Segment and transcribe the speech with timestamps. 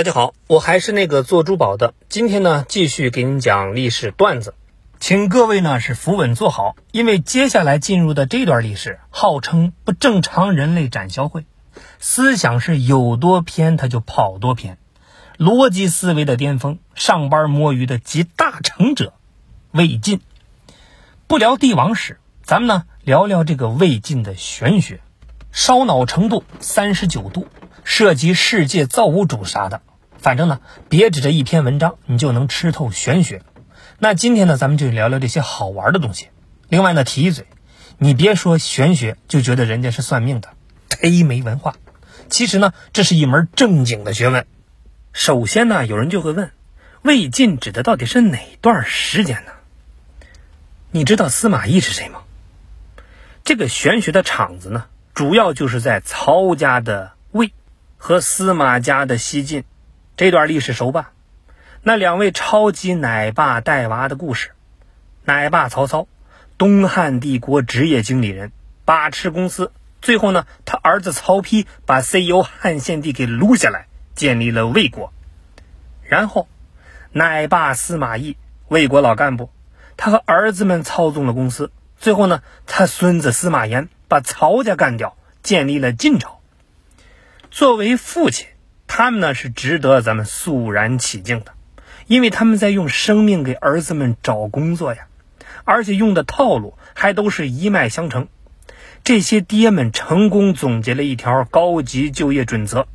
[0.00, 1.92] 大家好，我还是那个做珠宝的。
[2.08, 4.54] 今天呢，继续给你讲历史段子，
[4.98, 11.44] 请各位呢是扶稳坐好，因为接下来进入的这段历史，号称不正常人类展销会，
[11.98, 14.78] 思想是有多偏他就跑多偏，
[15.36, 19.12] 逻辑思维的巅峰，上班摸鱼的集大成者，
[19.70, 20.22] 魏晋。
[21.26, 25.02] 不聊帝王史，咱们呢聊聊这个魏晋的玄学，
[25.52, 27.46] 烧脑程度三十九度。
[27.82, 29.80] 涉及世界造物主啥的，
[30.20, 33.42] 反正呢，别指着一篇文章你就能吃透玄学。
[33.98, 36.28] 那今天呢，咱们就聊聊这些好玩的东西。
[36.68, 37.46] 另外呢，提一嘴，
[37.98, 40.50] 你别说玄学就觉得人家是算命的，
[41.02, 41.74] 忒没文化。
[42.28, 44.46] 其实呢，这是一门正经的学问。
[45.12, 46.50] 首先呢，有人就会问，
[47.02, 49.52] 魏晋指的到底是哪段时间呢？
[50.90, 52.20] 你知道司马懿是谁吗？
[53.42, 57.52] 这个玄学的场子呢，主要就是在曹家的魏。
[58.02, 59.62] 和司马家的西晋，
[60.20, 61.12] 这段历史熟吧？
[61.82, 64.50] 那两位超级奶爸带娃的故事。
[65.24, 66.08] 奶爸曹操，
[66.58, 68.52] 东汉帝国职业经理人，
[68.84, 69.72] 把持公司。
[70.02, 75.10] 最后呢，他儿子曹丕把 CEO 汉献帝给撸下来，建立了魏国。
[76.02, 76.48] 然后，
[77.12, 78.36] 奶爸司马懿，
[78.68, 79.48] 魏国老干部，
[79.96, 81.72] 他和儿子们操纵了公司。
[81.96, 86.42] 最后呢，他孙子司马炎把曹家干掉，建立了晋朝。
[87.50, 88.48] 作为父亲，
[88.92, 91.52] 他们呢是值得咱们肃然起敬的，
[92.08, 95.06] 因为他们在用生命给儿子们找工作呀，
[95.64, 98.26] 而且用的套路还都是一脉相承。
[99.04, 102.88] 这些爹们成功总结了一条高级就业准则：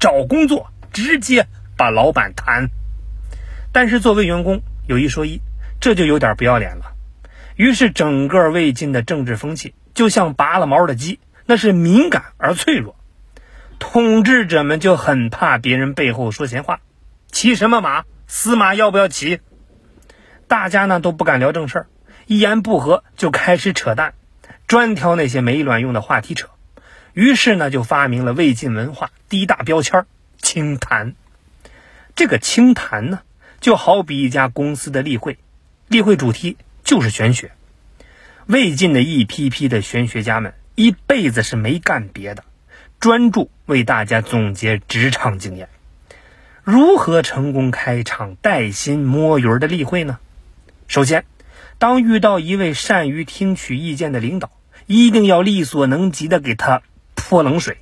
[0.00, 2.70] 找工作直接把老板谈。
[3.70, 5.40] 但是作为员工，有一说一，
[5.80, 6.94] 这就有点不要脸了。
[7.54, 12.96] 于是整个魏晋的政治风气就像拔了毛的鸡，那是敏感而脆弱。
[13.78, 16.80] 统治者们就很怕别人背后说闲话，
[17.30, 18.04] 骑什么马？
[18.26, 19.40] 司马要不要骑？
[20.46, 21.86] 大家呢都不敢聊正事儿，
[22.26, 24.14] 一言不合就开始扯淡，
[24.66, 26.48] 专挑那些没卵用的话题扯。
[27.14, 30.06] 于是呢就发明了魏晋文化第一大标签——
[30.42, 31.14] 清谈。
[32.14, 33.20] 这个清谈呢，
[33.60, 35.38] 就好比一家公司的例会，
[35.86, 37.52] 例会主题就是玄学。
[38.46, 42.44] 魏晋的一批批的玄学家们，一辈子是没干别的。
[43.00, 45.68] 专注为大家总结职场经验，
[46.64, 50.18] 如何成功开场带薪摸鱼的例会呢？
[50.88, 51.24] 首先，
[51.78, 54.50] 当遇到一位善于听取意见的领导，
[54.86, 56.82] 一定要力所能及的给他
[57.14, 57.78] 泼冷水。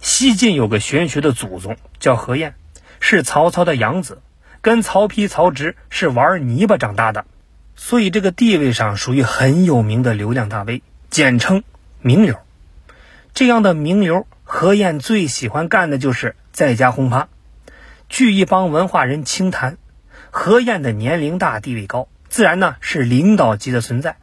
[0.00, 2.54] 西晋有个玄学的祖宗叫何晏，
[3.00, 4.22] 是曹操的养子，
[4.62, 7.26] 跟曹丕、曹植是玩泥巴长大的，
[7.74, 11.62] 所以这个地位上属于很有名的流量大 V，简称
[12.00, 12.38] 名流。
[13.36, 17.28] 这样的名流，何晏最喜欢干的就是在家轰趴。
[18.08, 19.76] 据一帮文化人轻谈，
[20.30, 24.16] 何晏的年龄大、地位高，自然呢是领导级的存在。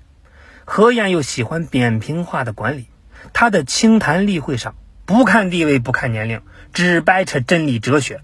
[0.65, 2.87] 何晏又喜欢扁平化的管理，
[3.33, 4.73] 他的清谈例会上
[5.05, 6.41] 不看地位、不看年龄，
[6.73, 8.19] 只掰扯真理哲学，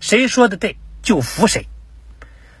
[0.00, 1.68] 谁说的对就服谁。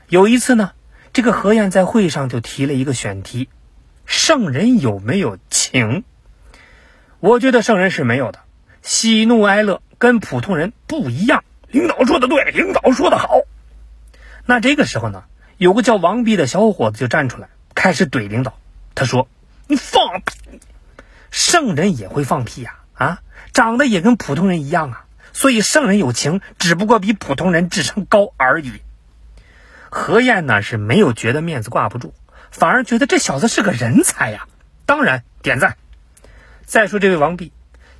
[0.08, 0.70] 有一次呢，
[1.12, 3.48] 这个何晏在会上就提了一个选题：
[4.06, 6.04] 圣人有没有情？
[7.22, 8.40] 我觉得圣人是没有的，
[8.82, 11.44] 喜怒哀乐跟普通人不一样。
[11.68, 13.42] 领导说的对，领导说的好。
[14.44, 15.22] 那这个时候呢，
[15.56, 17.46] 有个叫王弼的小伙子就站出来，
[17.76, 18.58] 开始怼领导。
[18.96, 19.28] 他说
[19.68, 20.58] ：“你放屁！
[21.30, 22.80] 圣人也会放屁呀！
[22.94, 23.20] 啊，
[23.52, 25.04] 长得也跟普通人一样啊。
[25.32, 28.80] 所以圣人有情，只不过比普通人智商高而已。”
[29.90, 32.14] 何晏呢是没有觉得面子挂不住，
[32.50, 34.48] 反而觉得这小子是个人才呀，
[34.86, 35.76] 当然点赞。
[36.64, 37.52] 再说这位王弼，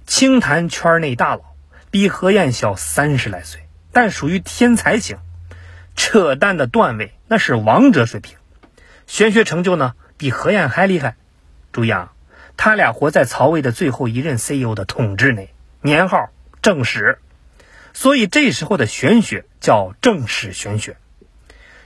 [0.06, 1.42] 清谈圈内大佬，
[1.90, 5.18] 比何晏小三十来岁，但属于天才型，
[5.94, 8.36] 扯淡的段位那是王者水平，
[9.06, 11.16] 玄学成就呢比何晏还厉害。
[11.72, 12.12] 注意啊，
[12.56, 16.30] 他俩活在曹魏的最后一任 CEO 的统治内，年号
[16.62, 17.18] 正史，
[17.92, 20.96] 所以这时候的玄学叫正史玄学。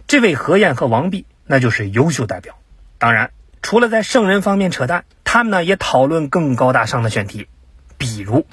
[0.07, 2.59] 这位何晏和王弼那就是优秀代表。
[2.99, 3.31] 当然，
[3.67, 5.05] 除了在圣人方面扯淡。
[5.25, 7.49] 他们呢也讨论更高大上的选题，
[7.99, 8.47] 比如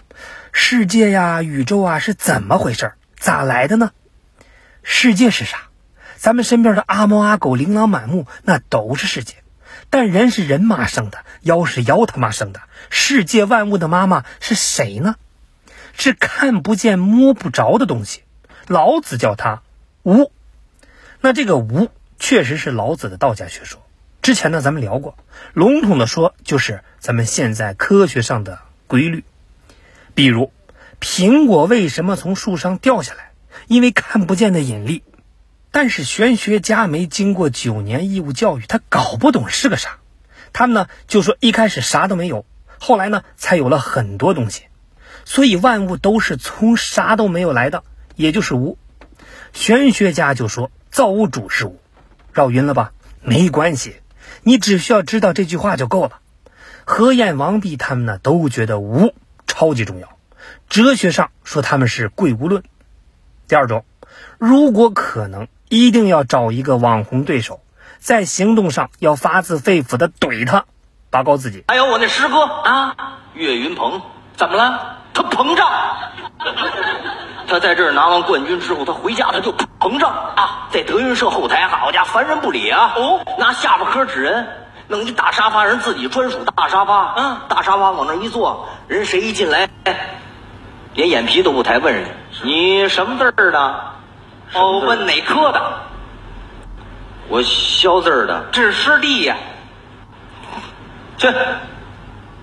[0.51, 2.94] 世界呀、宇宙啊是怎么回事？
[3.15, 3.92] 咋来的呢？
[4.81, 5.69] 世界是啥？
[6.15, 9.36] 咱们身边的阿猫阿狗、琳琅满目，那都是世界。
[9.92, 12.62] 但人是人妈生的，妖是妖他妈生的。
[12.89, 15.18] 世界万物的妈妈是谁呢？
[15.95, 18.24] 是看不见摸不着的东西。
[18.66, 19.62] 老子叫它
[20.01, 20.31] 无。
[21.21, 23.80] 那这个无确实是老子的道家学说。
[24.23, 25.17] 之前呢，咱们聊过，
[25.53, 29.25] 笼统的说就是咱们现在科学上的规律，
[30.15, 30.53] 比如
[31.01, 33.33] 苹果为什么从树上掉下来，
[33.67, 35.03] 因为看不见的引力。
[35.71, 39.97] 但是玄学家没经过九年义务教育，他搞不懂是个啥。
[40.53, 42.45] 他们呢就说一开始啥都没有，
[42.79, 44.67] 后来呢才有了很多东西。
[45.25, 47.83] 所以万物都是从啥都没有来的，
[48.15, 48.77] 也就是无。
[49.51, 51.81] 玄学家就说造物主是无，
[52.31, 52.93] 绕晕了吧？
[53.25, 53.97] 没关系，
[54.41, 56.19] 你只需要知道这句话就够了。
[56.85, 59.13] 何晏、王弼他们呢都觉得无
[59.45, 60.18] 超级重要，
[60.68, 62.63] 哲学上说他们是贵无论。
[63.47, 63.85] 第二种，
[64.38, 65.47] 如果可能。
[65.69, 67.59] 一定要找一个网红对手，
[67.97, 70.65] 在行动上要发自肺腑的怼他，
[71.09, 71.63] 拔高自己。
[71.68, 72.95] 还有我那师哥啊，
[73.33, 74.00] 岳云鹏，
[74.38, 74.97] 怎么了？
[75.15, 75.68] 他膨胀。
[77.50, 79.51] 他在这儿拿完冠军之后，他回家他就
[79.83, 82.94] 膨胀啊，在德云社后台，好家伙，烦人不理啊！
[82.95, 84.47] 哦，拿下巴颏指人，
[84.88, 87.15] 弄一大沙发，人自己专属大沙发。
[87.18, 89.68] 嗯，大沙发往那一坐，人谁一进来，
[90.94, 92.06] 连眼皮都不抬，问人
[92.44, 93.81] 你什么字儿的？
[94.53, 95.81] 哦，问哪科的？
[97.27, 99.35] 我肖字儿的，这是师弟呀。
[101.18, 101.30] 去，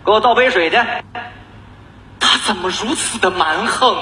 [0.04, 0.76] 给我倒杯水去。
[2.20, 3.96] 他怎么如此的蛮横？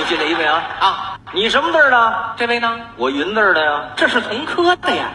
[0.00, 1.18] 又进来一位啊啊！
[1.32, 2.34] 你什么字儿的？
[2.38, 2.74] 这位呢？
[2.96, 3.82] 我云字儿的呀。
[3.96, 5.10] 这是同科的呀。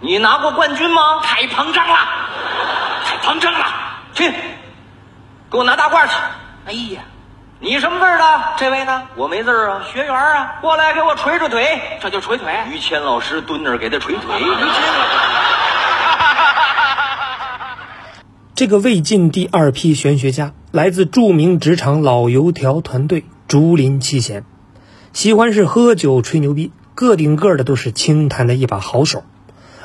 [0.00, 1.18] 你拿过冠军吗？
[1.24, 1.96] 太膨胀了，
[3.04, 3.66] 太膨胀了。
[4.14, 4.30] 去，
[5.50, 6.12] 给我拿大褂去。
[6.66, 7.02] 哎呀！
[7.58, 8.42] 你什么字的？
[8.56, 9.08] 这位呢？
[9.16, 12.54] 我没字啊，学员啊，过来给我捶捶腿，这就捶腿。
[12.70, 14.38] 于谦老师蹲那儿给他捶腿。
[14.38, 14.56] 于谦，
[18.58, 24.42] 这个魏晋第二批玄学家来自著名职场老油条团队竹林七贤，
[25.12, 29.22] 喜欢是喝酒吹牛逼，个顶个的都是清谈的一把好手，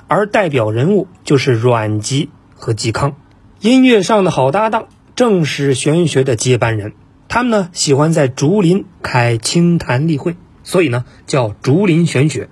[0.07, 3.15] 而代表人物就是阮籍和嵇康，
[3.59, 6.93] 音乐上的好搭档，正是玄学的接班人。
[7.27, 12.49] 他们呢喜欢在竹林开清谈例会，所以呢叫竹林玄学。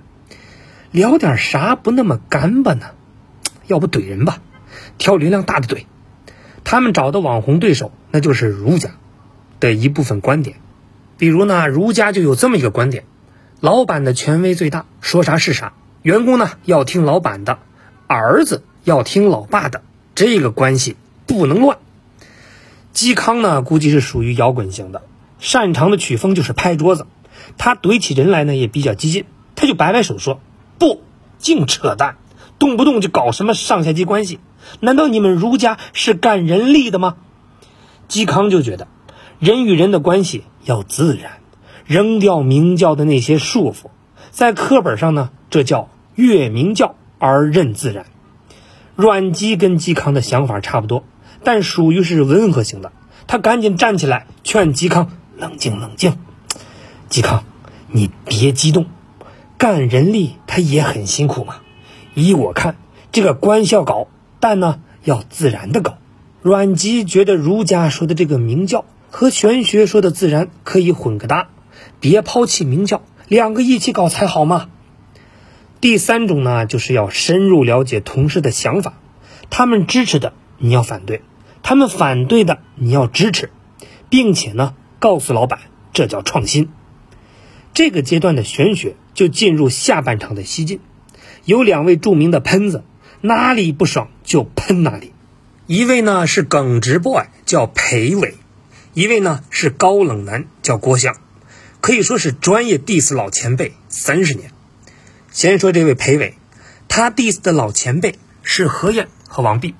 [0.92, 2.90] 聊点啥不那么干巴呢？
[3.66, 4.38] 要不怼人吧，
[4.98, 5.86] 挑流量大的怼。
[6.64, 8.90] 他们找的网红对手那就是儒家
[9.60, 10.56] 的一部分观点。
[11.18, 13.04] 比如呢，儒家就有这么一个观点：
[13.60, 15.72] 老板的权威最大，说啥是啥；
[16.02, 17.58] 员工呢要听老板的，
[18.06, 19.82] 儿子要听老爸的，
[20.14, 21.78] 这个关系不能乱。
[22.94, 25.02] 嵇康呢，估计是属于摇滚型的，
[25.38, 27.06] 擅长的曲风就是拍桌子。
[27.56, 29.24] 他怼起人来呢，也比较激进。
[29.54, 30.40] 他就摆摆手说
[30.78, 31.02] ：“不，
[31.38, 32.16] 净扯淡，
[32.58, 34.40] 动不动就搞什么上下级关系。
[34.80, 37.16] 难道你们儒家是干人力的吗？”
[38.08, 38.88] 嵇康就觉得，
[39.38, 41.32] 人与人的关系要自然，
[41.86, 43.86] 扔掉明教的那些束缚。
[44.30, 48.06] 在课本上呢，这叫越明教而任自然。
[48.96, 51.04] 阮籍跟嵇康的想法差不多。
[51.44, 52.92] 但属于是温和型的，
[53.26, 56.16] 他赶紧站起来劝嵇康冷静冷静。
[57.10, 57.42] 嵇康，
[57.88, 58.86] 你别激动，
[59.58, 61.56] 干人力他也很辛苦嘛。
[62.14, 62.76] 依我看，
[63.10, 64.06] 这个官校搞，
[64.42, 65.98] 但呢要自然的搞。
[66.42, 71.46] 阮籍觉得儒家说的这个明教和玄学说的自然可以混个搭，
[72.00, 74.68] 别抛弃明教，两个一起搞才好嘛。
[75.80, 78.94] 第三种呢，就是要深入了解同事的想法，
[79.48, 81.22] 他们支持的你要反对。
[81.62, 83.50] 他们反对的，你要支持，
[84.08, 85.60] 并且呢，告诉老板，
[85.92, 86.70] 这叫创新。
[87.74, 90.80] 这个阶段的玄学就进入下半场的西晋，
[91.44, 92.82] 有两位著名的喷子，
[93.22, 95.14] 哪里不爽就喷哪里。
[95.66, 98.34] 一位呢是耿直 boy，叫裴伟；
[98.94, 101.14] 一位呢是高冷男，叫郭襄。
[101.80, 104.50] 可以说是专业 diss 老前辈三十年。
[105.30, 106.36] 先说这位裴伟，
[106.88, 109.76] 他 diss 的老前辈是何晏和王弼。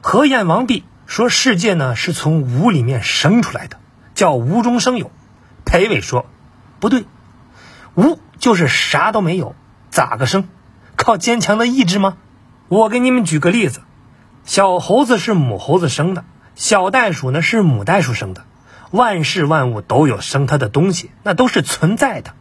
[0.00, 0.84] 何晏、王弼。
[1.06, 3.78] 说世界呢是从无里面生出来的，
[4.16, 5.12] 叫无中生有。
[5.64, 6.26] 裴伟说，
[6.80, 7.04] 不对，
[7.94, 9.54] 无就是啥都没有，
[9.88, 10.48] 咋个生？
[10.96, 12.16] 靠坚强的意志吗？
[12.68, 13.82] 我给你们举个例子，
[14.44, 16.24] 小猴子是母猴子生的，
[16.56, 18.44] 小袋鼠呢是母袋鼠生的。
[18.90, 22.34] 万事万物都有生它的东西，那都是存在的。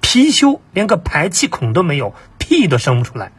[0.00, 3.32] 貔貅连个排气孔都没有，屁都生不出来。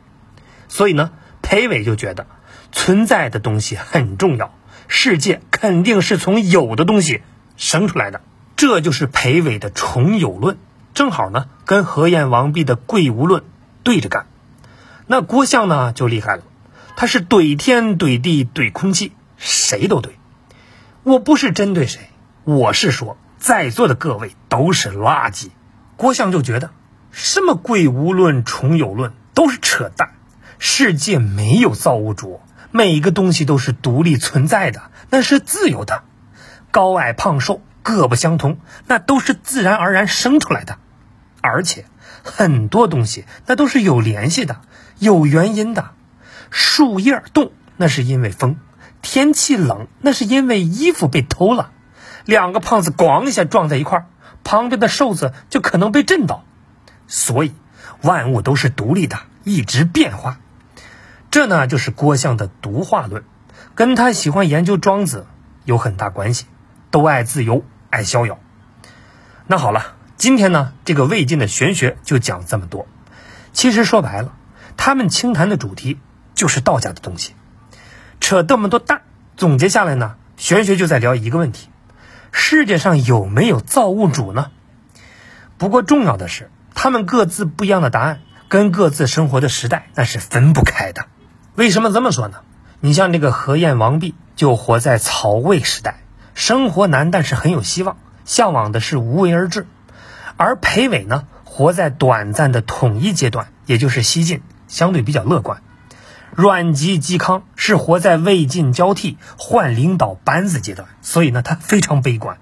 [0.68, 1.10] 所以呢，
[1.42, 2.28] 裴伟就觉得
[2.72, 4.54] 存在的东西很重要。
[4.88, 7.24] 世界肯定是从有的东西
[7.58, 8.22] 生出来的，
[8.56, 10.58] 这就是裴伟的重有论，
[10.94, 13.44] 正好呢跟何晏、王弼的贵无论
[13.82, 14.28] 对着干。
[15.12, 16.44] 那郭象呢就厉害了，
[16.96, 20.10] 他是怼天怼地怼空气，谁都怼。
[21.02, 22.12] 我不是针对谁，
[22.44, 25.48] 我是说在座的各位都是垃圾。
[25.96, 26.70] 郭象就觉得
[27.10, 30.12] 什么贵无论、重有论都是扯淡，
[30.60, 32.40] 世界没有造物主。
[32.70, 36.04] 每一个东西都是独立存在的，那是自由的。
[36.70, 40.78] 高矮胖瘦各不相同，那都是自然而然生出来的。
[41.42, 41.86] 而且
[42.24, 44.62] 很多东西那都是有联系的，
[44.98, 45.92] 有原因的。
[46.50, 48.58] 树叶动那是因为风，
[49.02, 51.72] 天气冷那是因为衣服被偷了。
[52.26, 54.06] 两个胖子咣一下撞在一块儿，
[54.44, 56.44] 旁边的瘦子就可能被震倒。
[57.08, 57.54] 所以
[58.02, 60.40] 万物都是独立的，一直变化。
[61.32, 63.24] 这呢就是郭象的独化论，
[63.76, 65.28] 跟他喜欢研究庄子
[65.66, 66.46] 有很大关系。
[66.92, 68.40] 都爱自由，爱逍遥。
[69.46, 72.88] 那好了，今天呢这个魏晋的玄学就讲这么多。
[73.54, 74.34] 其实说白了，
[74.76, 75.98] 他们清谈的主题
[76.36, 77.36] 就是道家的东西。
[78.20, 79.04] 扯这么多淡，
[79.38, 81.70] 总结下来呢，玄学就在聊一个问题：
[82.34, 84.52] 世界上有没有造物主呢？
[85.58, 91.06] 不过重要的是，他们各自不一样的答案，跟各自生活的时代那是分不开的。
[91.56, 92.40] 为什么这么说呢？
[92.82, 97.96] 你像这个何晏、王弼，就活在曹魏时代，生活难，但是很有希望，
[98.26, 99.62] 向往的是无为而治；
[100.42, 105.58] 而裴伟呢，活在短暂的统一阶段，也就是西晋，相对比较乐观；
[106.34, 112.38] 阮籍、嵇康是活在魏晋交替换领导班子阶段，所以呢，他非常悲观；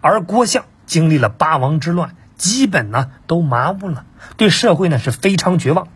[0.00, 4.04] 而郭象经历了八王之乱，基本呢都麻木了，
[4.36, 5.88] 对社会呢是非常绝望。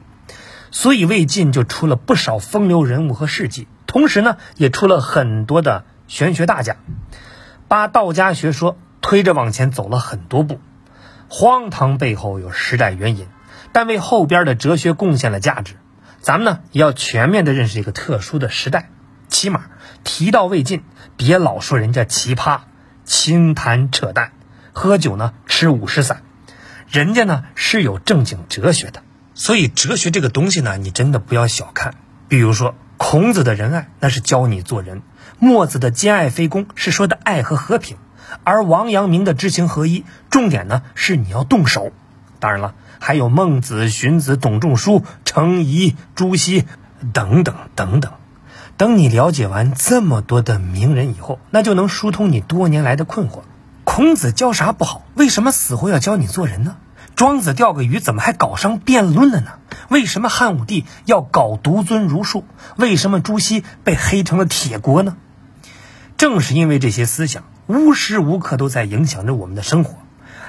[0.72, 6.78] 所以魏晋就出了不少风流人物和事迹，同时呢，也出了很多的玄学大家，
[7.68, 10.58] 把道家学说推着往前走了很多步。
[11.28, 13.26] 荒唐背后有时代原因，
[13.72, 15.74] 但为后边的哲学贡献了价值。
[16.20, 18.90] 咱们呢，也要全面的认识一个特殊的时代，
[19.28, 19.66] 起码
[20.04, 20.82] 提到魏晋，
[21.16, 22.60] 别老说人家奇葩、
[23.04, 24.32] 轻谈扯淡、
[24.72, 26.22] 喝酒呢吃五石散，
[26.88, 29.02] 人家呢是有正经哲学的。
[29.34, 31.94] 所以哲学这个东西呢，你真的不要小看。
[32.26, 35.02] 比如说孔子的仁爱，那是教你做人；
[35.38, 37.96] 墨子的兼爱非攻，是说的爱和和平；
[38.44, 41.92] 而王阳明的知行合一，重点呢是你要动手。
[42.40, 46.64] 当然了，还有孟子、荀子、董仲舒、程颐、朱熹
[47.12, 48.12] 等等等等。
[48.76, 53.40] 等你了解完这么多的名人以后，那就能疏通你多年来的困惑。
[53.82, 55.02] 孔子教啥不好？
[55.14, 56.76] 为什么死活要教你做人呢？
[57.16, 59.54] 庄子钓个鱼，怎么还搞上辩论了呢？
[59.88, 62.44] 为什么汉武帝要搞独尊儒术？
[62.76, 65.16] 为什么朱熹被黑成了铁锅呢？
[66.16, 69.98] 正是因为这些思想无时无刻都在影响着我们的生活，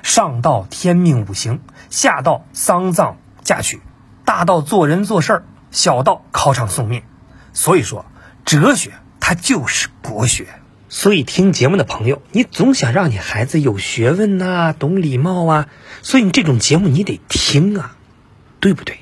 [0.03, 1.59] 上到天命五行，
[1.89, 3.81] 下到丧葬嫁娶，
[4.23, 7.03] 大到做人做事儿，小到考场送命。
[7.51, 8.05] 所以说，
[8.45, 10.47] 哲学它就是国学。
[10.87, 15.67] 所以听节目的朋友，你总想让你孩子有学问呐，懂礼貌啊，
[16.01, 17.95] 所以你这种节目你得听啊，
[18.61, 18.97] 对不对？